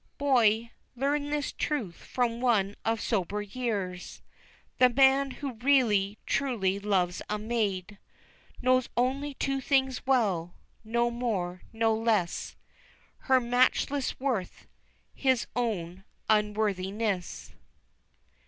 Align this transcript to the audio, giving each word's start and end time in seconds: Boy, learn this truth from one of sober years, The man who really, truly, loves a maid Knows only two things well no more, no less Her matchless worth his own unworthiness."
Boy, 0.17 0.71
learn 0.95 1.29
this 1.29 1.51
truth 1.51 1.93
from 1.93 2.41
one 2.41 2.75
of 2.83 2.99
sober 2.99 3.43
years, 3.43 4.23
The 4.79 4.89
man 4.89 5.29
who 5.29 5.53
really, 5.61 6.17
truly, 6.25 6.79
loves 6.79 7.21
a 7.29 7.37
maid 7.37 7.99
Knows 8.63 8.89
only 8.97 9.35
two 9.35 9.61
things 9.61 10.03
well 10.07 10.55
no 10.83 11.11
more, 11.11 11.61
no 11.71 11.93
less 11.95 12.55
Her 13.25 13.39
matchless 13.39 14.19
worth 14.19 14.65
his 15.13 15.45
own 15.55 16.03
unworthiness." 16.27 17.53